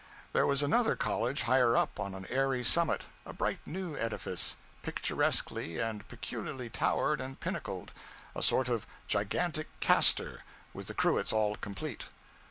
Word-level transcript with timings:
There 0.33 0.47
was 0.47 0.63
another 0.63 0.95
college 0.95 1.43
higher 1.43 1.77
up 1.77 1.99
on 1.99 2.15
an 2.15 2.25
airy 2.31 2.63
summit 2.63 3.03
a 3.23 3.33
bright 3.33 3.59
new 3.67 3.95
edifice, 3.95 4.55
picturesquely 4.81 5.77
and 5.77 6.07
peculiarly 6.07 6.71
towered 6.71 7.21
and 7.21 7.39
pinnacled 7.39 7.91
a 8.35 8.41
sort 8.41 8.67
of 8.67 8.87
gigantic 9.05 9.67
casters, 9.79 10.41
with 10.73 10.87
the 10.87 10.95
cruets 10.95 11.31
all 11.31 11.55
complete. 11.55 12.05